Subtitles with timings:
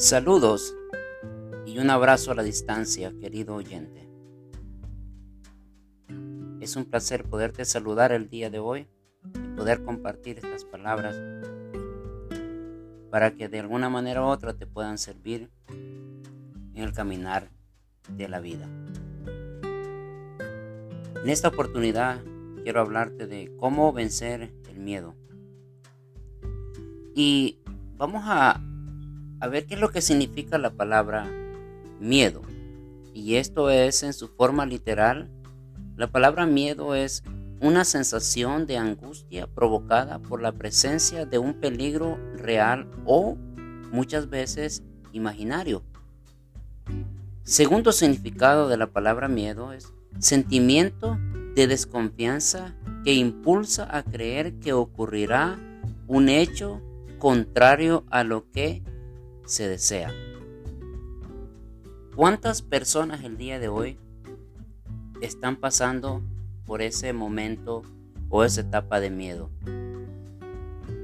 [0.00, 0.74] Saludos
[1.66, 4.08] y un abrazo a la distancia, querido oyente.
[6.58, 8.88] Es un placer poderte saludar el día de hoy
[9.34, 11.14] y poder compartir estas palabras
[13.10, 17.50] para que de alguna manera u otra te puedan servir en el caminar
[18.08, 18.70] de la vida.
[21.22, 22.22] En esta oportunidad
[22.62, 25.14] quiero hablarte de cómo vencer el miedo.
[27.14, 27.60] Y
[27.98, 28.62] vamos a,
[29.40, 31.26] a ver qué es lo que significa la palabra
[31.98, 32.42] miedo.
[33.14, 35.28] Y esto es en su forma literal.
[35.96, 37.24] La palabra miedo es
[37.60, 43.36] una sensación de angustia provocada por la presencia de un peligro real o
[43.90, 44.82] muchas veces
[45.12, 45.82] imaginario.
[47.42, 51.18] Segundo significado de la palabra miedo es sentimiento
[51.54, 55.58] de desconfianza que impulsa a creer que ocurrirá
[56.06, 56.80] un hecho
[57.18, 58.82] contrario a lo que
[59.50, 60.12] se desea.
[62.14, 63.98] ¿Cuántas personas el día de hoy
[65.20, 66.22] están pasando
[66.66, 67.82] por ese momento
[68.28, 69.50] o esa etapa de miedo?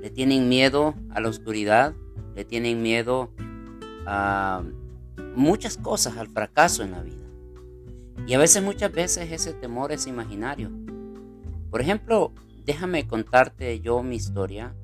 [0.00, 1.94] Le tienen miedo a la oscuridad,
[2.34, 3.30] le tienen miedo
[4.06, 4.64] a
[5.36, 7.24] muchas cosas, al fracaso en la vida.
[8.26, 10.70] Y a veces, muchas veces ese temor es imaginario.
[11.70, 12.32] Por ejemplo,
[12.66, 14.74] déjame contarte yo mi historia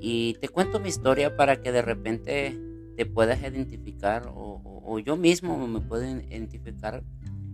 [0.00, 2.69] y te cuento mi historia para que de repente
[3.00, 7.02] te puedas identificar o, yo mismo me puedo identificar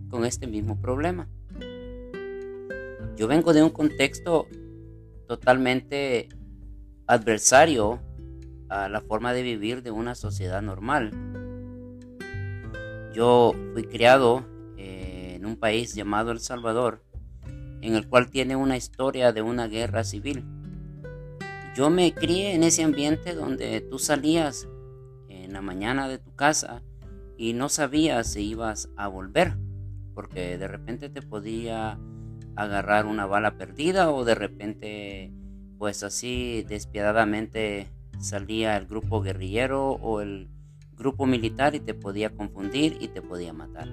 [0.09, 1.29] con este mismo problema.
[3.15, 4.49] Yo vengo de un contexto
[5.25, 6.27] totalmente
[7.05, 8.01] adversario
[8.67, 11.13] a la forma de vivir de una sociedad normal.
[13.13, 17.05] Yo fui criado eh, en un país llamado El Salvador,
[17.79, 20.43] en el cual tiene una historia de una guerra civil.
[21.73, 24.67] Yo me crié en ese ambiente donde tú salías
[25.47, 26.83] en la mañana de tu casa
[27.37, 29.57] y no sabías si ibas a volver,
[30.13, 31.97] porque de repente te podía
[32.55, 35.31] agarrar una bala perdida o de repente
[35.77, 37.87] pues así despiadadamente
[38.19, 40.49] salía el grupo guerrillero o el
[40.97, 43.87] grupo militar y te podía confundir y te podía matar.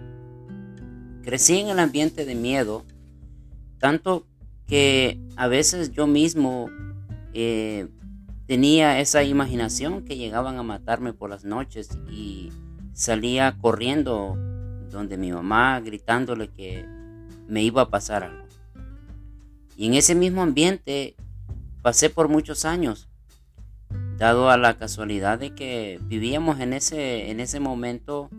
[1.22, 2.84] Crecí en el ambiente de miedo,
[3.78, 4.26] tanto
[4.66, 6.71] que a veces yo mismo
[7.34, 7.88] eh,
[8.47, 12.53] tenía esa imaginación que llegaban a matarme por las noches y
[12.93, 14.37] salía corriendo
[14.91, 16.87] donde mi mamá gritándole que
[17.49, 18.44] me iba a pasar algo.
[19.77, 21.16] Y en ese mismo ambiente
[21.83, 23.09] pasé por muchos años,
[24.16, 28.31] dado a la casualidad de que vivíamos en ese, en ese momento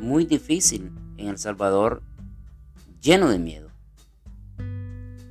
[0.00, 2.02] muy difícil en El Salvador,
[3.00, 3.70] lleno de miedo.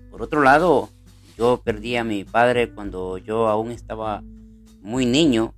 [0.09, 0.89] Por otro lado,
[1.37, 4.23] yo perdí a mi padre cuando yo aún estaba
[4.81, 5.53] muy niño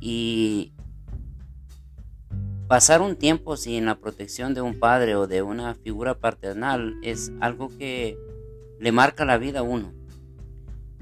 [0.00, 0.72] y
[2.68, 7.32] pasar un tiempo sin la protección de un padre o de una figura paternal es
[7.40, 8.18] algo que
[8.80, 9.92] le marca la vida a uno.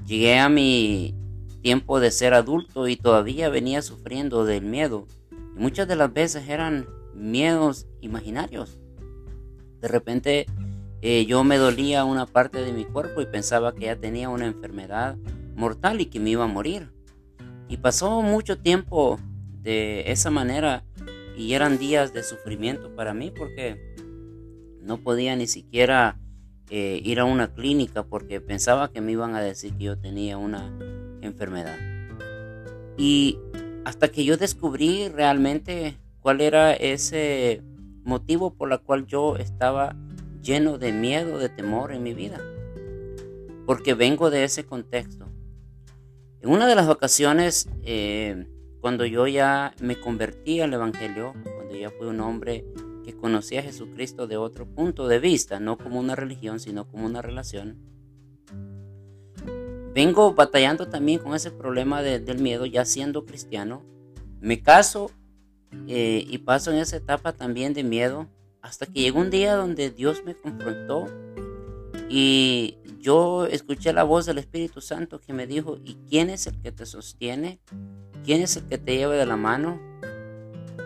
[0.05, 1.15] Llegué a mi
[1.61, 5.07] tiempo de ser adulto y todavía venía sufriendo del miedo.
[5.31, 8.77] Y muchas de las veces eran miedos imaginarios.
[9.79, 10.45] De repente
[11.05, 14.45] eh, yo me dolía una parte de mi cuerpo y pensaba que ya tenía una
[14.45, 15.17] enfermedad
[15.53, 16.93] mortal y que me iba a morir.
[17.67, 19.19] Y pasó mucho tiempo
[19.61, 20.85] de esa manera
[21.35, 23.95] y eran días de sufrimiento para mí porque
[24.81, 26.21] no podía ni siquiera
[26.69, 30.37] eh, ir a una clínica porque pensaba que me iban a decir que yo tenía
[30.37, 30.71] una
[31.19, 31.77] enfermedad.
[32.97, 33.37] Y
[33.83, 37.61] hasta que yo descubrí realmente cuál era ese
[38.05, 39.97] motivo por el cual yo estaba
[40.43, 42.39] lleno de miedo, de temor en mi vida,
[43.65, 45.27] porque vengo de ese contexto.
[46.41, 48.45] En una de las ocasiones, eh,
[48.81, 52.65] cuando yo ya me convertí al Evangelio, cuando ya fui un hombre
[53.05, 57.05] que conocía a Jesucristo de otro punto de vista, no como una religión, sino como
[57.05, 57.77] una relación,
[59.93, 63.83] vengo batallando también con ese problema del miedo, ya siendo cristiano.
[64.41, 65.11] Me caso
[65.87, 68.27] eh, y paso en esa etapa también de miedo,
[68.63, 71.05] hasta que llegó un día donde Dios me confrontó
[72.09, 76.59] y yo escuché la voz del Espíritu Santo que me dijo, ¿y quién es el
[76.61, 77.59] que te sostiene?
[78.23, 79.81] ¿Quién es el que te lleva de la mano?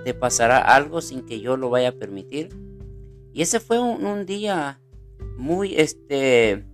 [0.03, 2.49] ¿Te pasará algo sin que yo lo vaya a permitir?
[3.31, 4.81] Y ese fue un, día
[5.37, 6.65] muy este,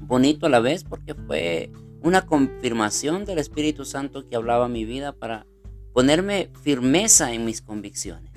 [0.00, 1.70] bonito a la vez porque fue
[2.02, 5.46] una confirmación del Espíritu Santo que hablaba mi vida para
[5.92, 8.29] ponerme firmeza en mis convicciones.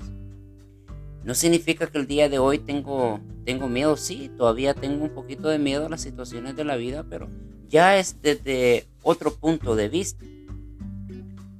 [1.24, 5.48] No significa que el día de hoy tengo, tengo miedo, sí, todavía tengo un poquito
[5.48, 7.30] de miedo a las situaciones de la vida, pero
[7.66, 10.24] ya es desde otro punto de vista.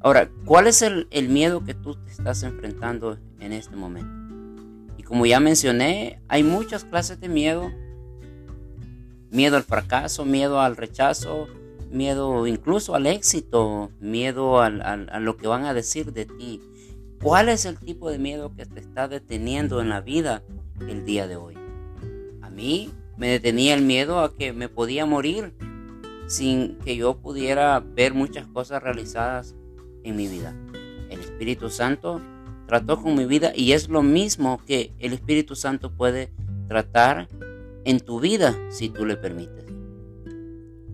[0.00, 4.12] Ahora, ¿cuál es el, miedo que tú te estás enfrentando en este momento?
[4.98, 7.72] Y como ya mencioné, hay muchas clases de miedo.
[9.30, 11.48] Miedo al fracaso, miedo al rechazo,
[11.90, 16.60] miedo incluso al éxito, miedo a lo que van a decir de ti.
[17.24, 20.42] ¿Cuál es el tipo de miedo que te está deteniendo en la vida
[20.86, 21.54] el día de hoy?
[22.42, 25.54] A mí me detenía el miedo a que me podía morir
[26.26, 29.54] sin que yo pudiera ver muchas cosas realizadas
[30.02, 30.54] en mi vida.
[31.08, 32.20] El Espíritu Santo
[32.66, 36.30] trató con mi vida y es lo mismo que el Espíritu Santo puede
[36.68, 37.30] tratar
[37.86, 39.64] en tu vida si tú le permites.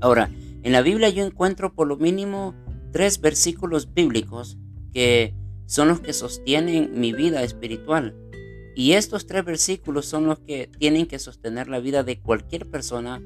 [0.00, 0.30] Ahora,
[0.62, 2.54] en la Biblia yo encuentro por lo mínimo
[2.92, 4.58] tres versículos bíblicos
[4.92, 5.34] que
[5.70, 8.16] son los que sostienen mi vida espiritual.
[8.74, 13.22] Y estos tres versículos son los que tienen que sostener la vida de cualquier persona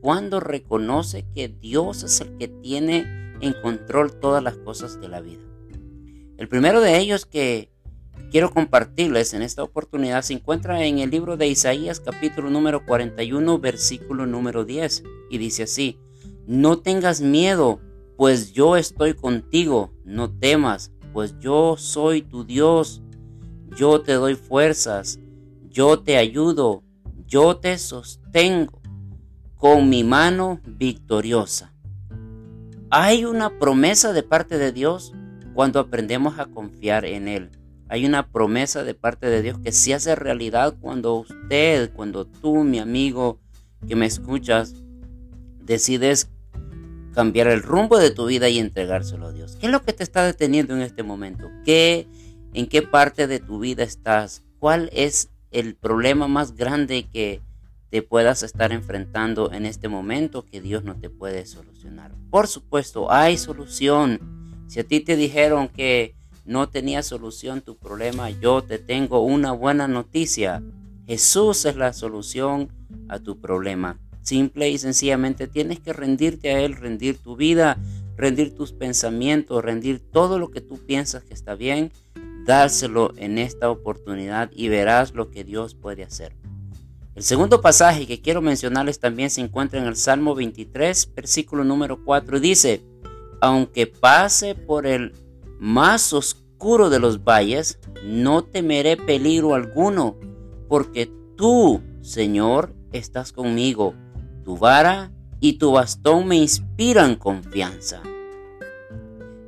[0.00, 5.20] cuando reconoce que Dios es el que tiene en control todas las cosas de la
[5.20, 5.42] vida.
[6.36, 7.72] El primero de ellos que
[8.30, 13.58] quiero compartirles en esta oportunidad se encuentra en el libro de Isaías capítulo número 41
[13.58, 15.98] versículo número 10 y dice así,
[16.46, 17.80] no tengas miedo,
[18.16, 23.02] pues yo estoy contigo, no temas, pues yo soy tu Dios,
[23.76, 25.18] yo te doy fuerzas,
[25.68, 26.84] yo te ayudo,
[27.26, 28.80] yo te sostengo
[29.56, 31.74] con mi mano victoriosa.
[32.90, 35.12] Hay una promesa de parte de Dios
[35.54, 37.50] cuando aprendemos a confiar en Él.
[37.88, 42.62] Hay una promesa de parte de Dios que se hace realidad cuando usted, cuando tú,
[42.62, 43.40] mi amigo
[43.88, 44.72] que me escuchas,
[45.64, 46.30] decides
[47.14, 49.56] cambiar el rumbo de tu vida y entregárselo a Dios.
[49.60, 51.48] ¿Qué es lo que te está deteniendo en este momento?
[51.64, 52.06] ¿Qué,
[52.54, 54.42] ¿En qué parte de tu vida estás?
[54.58, 57.40] ¿Cuál es el problema más grande que
[57.90, 62.12] te puedas estar enfrentando en este momento que Dios no te puede solucionar.
[62.30, 64.20] Por supuesto, hay solución.
[64.66, 66.14] Si a ti te dijeron que
[66.44, 70.62] no tenía solución tu problema, yo te tengo una buena noticia.
[71.06, 72.70] Jesús es la solución
[73.08, 73.98] a tu problema.
[74.28, 77.78] Simple y sencillamente tienes que rendirte a Él, rendir tu vida,
[78.14, 81.92] rendir tus pensamientos, rendir todo lo que tú piensas que está bien,
[82.44, 86.36] dárselo en esta oportunidad y verás lo que Dios puede hacer.
[87.14, 92.04] El segundo pasaje que quiero mencionarles también se encuentra en el Salmo 23, versículo número
[92.04, 92.38] 4.
[92.38, 92.82] Dice,
[93.40, 95.14] aunque pase por el
[95.58, 100.18] más oscuro de los valles, no temeré peligro alguno,
[100.68, 103.94] porque tú, Señor, estás conmigo.
[104.48, 108.00] Tu vara y tu bastón me inspiran confianza.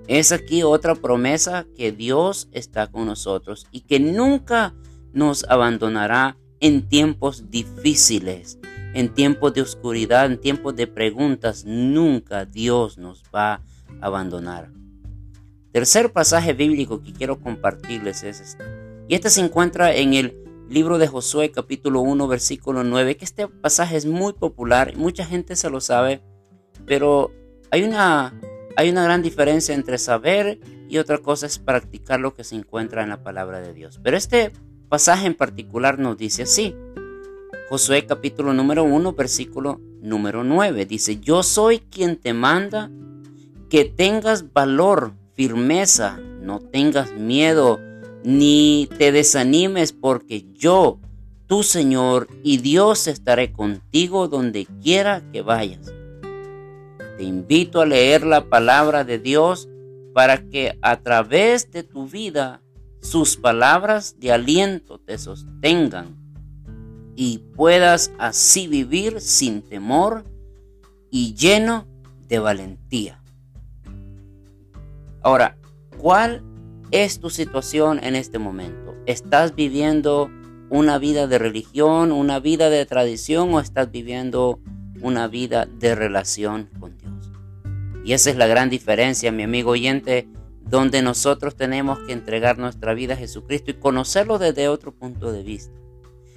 [0.06, 4.74] Es aquí otra promesa que Dios está con nosotros y que nunca
[5.14, 8.58] nos abandonará en tiempos difíciles,
[8.92, 13.62] en tiempos de oscuridad, en tiempos de preguntas, nunca Dios nos va a
[14.02, 14.70] abandonar.
[15.72, 18.64] Tercer pasaje bíblico que quiero compartirles es este.
[19.08, 23.48] Y este se encuentra en el libro de Josué capítulo 1 versículo 9, que este
[23.48, 26.22] pasaje es muy popular, mucha gente se lo sabe,
[26.86, 27.32] pero
[27.72, 28.40] hay una,
[28.76, 33.02] hay una gran diferencia entre saber y otra cosa es practicar lo que se encuentra
[33.02, 33.98] en la palabra de Dios.
[34.00, 34.52] Pero este
[34.88, 36.74] pasaje en particular nos dice así.
[37.68, 40.86] Josué capítulo número 1, versículo número 9.
[40.86, 42.90] Dice, yo soy quien te manda
[43.68, 47.78] que tengas valor, firmeza, no tengas miedo,
[48.24, 50.98] ni te desanimes, porque yo,
[51.46, 55.92] tu Señor y Dios, estaré contigo donde quiera que vayas.
[57.16, 59.68] Te invito a leer la palabra de Dios
[60.14, 62.62] para que a través de tu vida
[63.00, 66.16] sus palabras de aliento te sostengan
[67.16, 70.24] y puedas así vivir sin temor
[71.10, 71.86] y lleno
[72.28, 73.22] de valentía.
[75.22, 75.58] Ahora,
[75.98, 76.42] ¿cuál
[76.90, 78.94] es tu situación en este momento?
[79.06, 80.30] ¿Estás viviendo
[80.68, 84.60] una vida de religión, una vida de tradición o estás viviendo
[85.00, 87.30] una vida de relación con Dios?
[88.04, 90.28] Y esa es la gran diferencia, mi amigo oyente
[90.62, 95.42] donde nosotros tenemos que entregar nuestra vida a Jesucristo y conocerlo desde otro punto de
[95.42, 95.74] vista.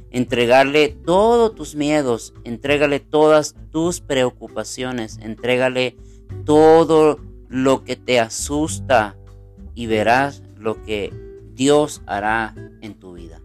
[0.10, 5.98] Entregarle todos tus miedos, entrégale todas tus preocupaciones, entrégale
[6.46, 9.16] todo lo que te asusta
[9.76, 11.14] y verás lo que
[11.54, 13.42] Dios hará en tu vida.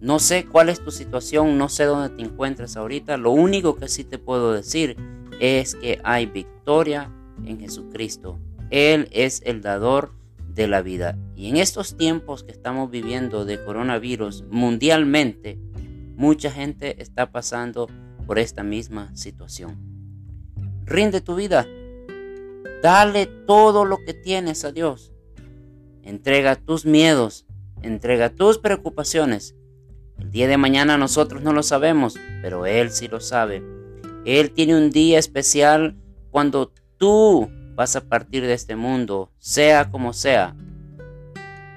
[0.00, 3.88] No sé cuál es tu situación, no sé dónde te encuentras ahorita, lo único que
[3.88, 4.96] sí te puedo decir
[5.40, 7.10] es que hay victoria
[7.44, 8.38] en Jesucristo
[8.72, 10.12] él es el dador
[10.48, 11.18] de la vida.
[11.36, 15.58] Y en estos tiempos que estamos viviendo de coronavirus mundialmente,
[16.16, 17.88] mucha gente está pasando
[18.26, 19.76] por esta misma situación.
[20.86, 21.66] Rinde tu vida.
[22.82, 25.11] Dale todo lo que tienes a Dios.
[26.02, 27.46] Entrega tus miedos,
[27.80, 29.54] entrega tus preocupaciones.
[30.18, 33.62] El día de mañana nosotros no lo sabemos, pero Él sí lo sabe.
[34.24, 35.96] Él tiene un día especial
[36.32, 40.56] cuando tú vas a partir de este mundo, sea como sea.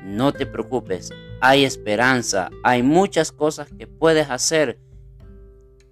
[0.04, 4.80] No te preocupes, hay esperanza, hay muchas cosas que puedes hacer.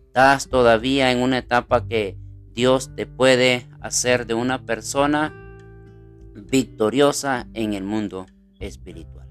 [0.08, 2.18] Estás todavía en una etapa que
[2.52, 5.34] Dios te puede hacer de una persona
[6.36, 8.26] victoriosa en el mundo
[8.60, 9.28] espiritual.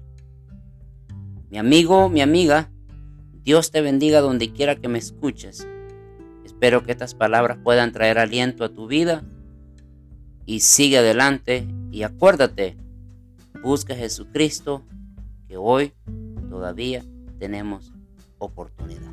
[1.49, 2.71] Mi amigo, mi amiga,
[3.43, 5.67] Dios te bendiga donde quiera que me escuches.
[6.45, 9.23] Espero que estas palabras puedan traer aliento a tu vida
[10.45, 12.77] y sigue adelante y acuérdate,
[13.61, 14.83] busca a Jesucristo
[15.47, 15.93] que hoy
[16.49, 17.03] todavía
[17.37, 17.93] tenemos
[18.39, 19.11] oportunidad.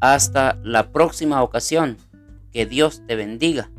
[0.00, 1.96] Hasta la próxima ocasión.
[2.50, 3.70] Que Dios te bendiga.